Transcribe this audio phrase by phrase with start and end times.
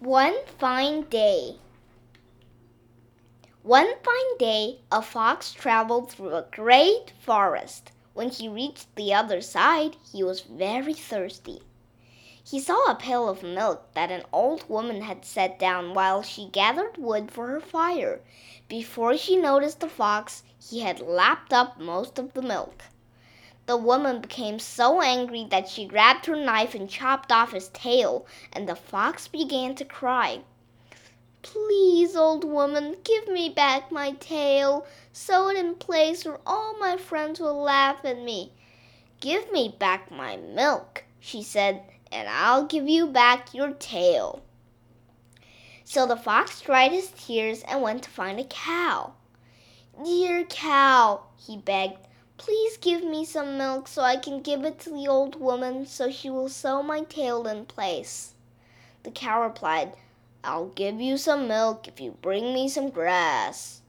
[0.00, 1.56] One fine day.
[3.62, 7.92] One fine day, a fox traveled through a great forest.
[8.12, 11.62] When he reached the other side, he was very thirsty.
[12.44, 16.50] He saw a pail of milk that an old woman had set down while she
[16.50, 18.20] gathered wood for her fire.
[18.68, 22.84] Before she noticed the fox, he had lapped up most of the milk.
[23.66, 28.26] The woman became so angry that she grabbed her knife and chopped off his tail,
[28.52, 30.40] and the fox began to cry.
[31.42, 34.86] Please, old woman, give me back my tail.
[35.12, 38.52] Sew it in place or all my friends will laugh at me.
[39.20, 44.42] Give me back my milk, she said, and I'll give you back your tail.
[45.84, 49.12] So the fox dried his tears and went to find a cow.
[50.04, 52.08] Dear cow, he begged,
[52.38, 56.10] Please give me some milk so I can give it to the old woman so
[56.10, 58.34] she will sew my tail in place.
[59.04, 59.94] The cow replied,
[60.44, 63.80] I'll give you some milk if you bring me some grass.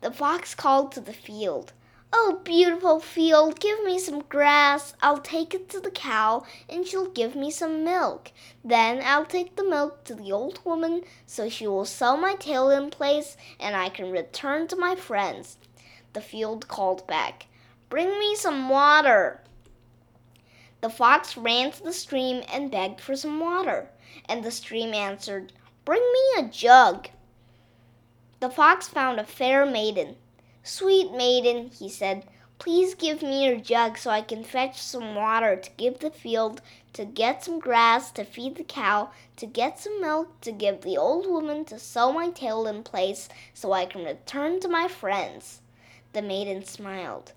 [0.00, 1.72] The fox called to the field,
[2.10, 4.94] Oh, beautiful field, give me some grass.
[5.02, 8.32] I'll take it to the cow, and she'll give me some milk.
[8.64, 12.70] Then I'll take the milk to the old woman, so she will sew my tail
[12.70, 15.58] in place, and I can return to my friends
[16.12, 17.46] the field called back.
[17.88, 19.42] Bring me some water.
[20.80, 23.90] The fox ran to the stream and begged for some water,
[24.28, 25.52] and the stream answered,
[25.84, 27.08] Bring me a jug.
[28.40, 30.16] The fox found a fair maiden.
[30.62, 32.24] Sweet maiden, he said,
[32.58, 36.60] please give me your jug so I can fetch some water to give the field,
[36.92, 40.96] to get some grass to feed the cow, to get some milk to give the
[40.96, 45.60] old woman to sew my tail in place so I can return to my friends.
[46.12, 47.32] The maiden smiled.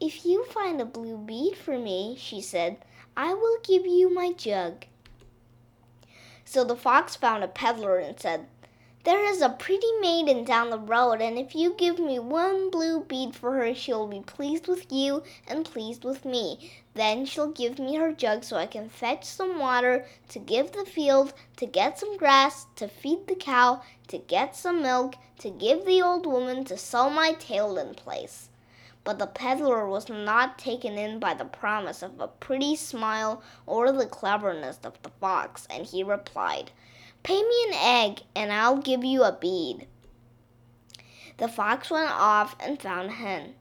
[0.00, 2.78] If you find a blue bead for me, she said,
[3.16, 4.86] I will give you my jug.
[6.44, 8.46] So the fox found a peddler and said,
[9.02, 13.00] There is a pretty maiden down the road, and if you give me one blue
[13.00, 16.70] bead for her, she'll be pleased with you and pleased with me.
[16.92, 20.84] Then she'll give me her jug so I can fetch some water to give the
[20.84, 25.86] field, to get some grass, to feed the cow, to get some milk, to give
[25.86, 28.50] the old woman to sew my tail in place.
[29.02, 33.92] But the peddler was not taken in by the promise of a pretty smile or
[33.92, 36.70] the cleverness of the fox, and he replied,
[37.22, 39.86] Pay me an egg, and I'll give you a bead.
[41.36, 43.54] The fox went off and found a hen.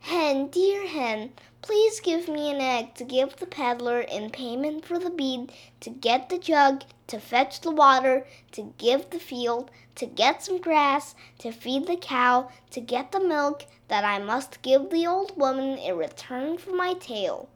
[0.00, 4.98] Hen, dear hen, please give me an egg to give the peddler in payment for
[4.98, 10.06] the bead, to get the jug, to fetch the water, to give the field, to
[10.06, 14.90] get some grass, to feed the cow, to get the milk that I must give
[14.90, 17.48] the old woman in return for my tail.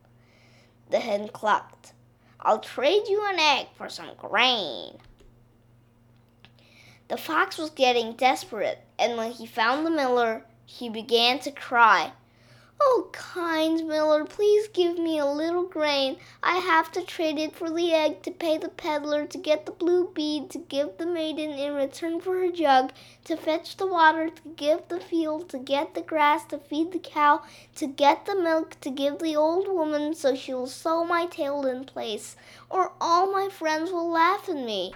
[0.91, 1.93] The hen clucked.
[2.41, 4.99] I'll trade you an egg for some grain.
[7.11, 12.13] The fox was getting desperate, and when he found the miller, he began to cry.
[12.81, 16.19] Oh, kind miller, please give me a little grain.
[16.41, 19.73] I have to trade it for the egg to pay the peddler, to get the
[19.73, 22.93] blue bead, to give the maiden in return for her jug,
[23.25, 27.01] to fetch the water, to give the field, to get the grass, to feed the
[27.01, 27.43] cow,
[27.75, 31.67] to get the milk, to give the old woman so she will sew my tail
[31.67, 32.37] in place,
[32.71, 34.93] or all my friends will laugh at me.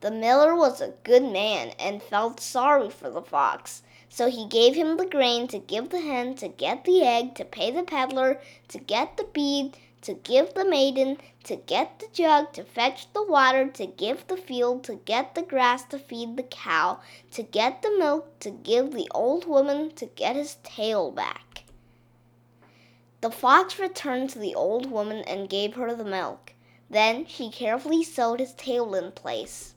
[0.00, 3.82] The miller was a good man and felt sorry for the fox.
[4.08, 7.44] So he gave him the grain to give the hen, to get the egg, to
[7.44, 12.54] pay the peddler, to get the bead, to give the maiden, to get the jug,
[12.54, 16.44] to fetch the water, to give the field, to get the grass, to feed the
[16.44, 17.00] cow,
[17.32, 21.64] to get the milk, to give the old woman, to get his tail back.
[23.20, 26.54] The fox returned to the old woman and gave her the milk.
[26.88, 29.74] Then she carefully sewed his tail in place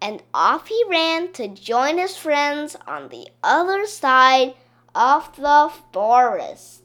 [0.00, 4.54] and off he ran to join his friends on the other side
[4.94, 6.82] of the forest.